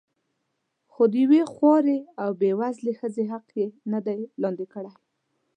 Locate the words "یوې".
1.23-1.41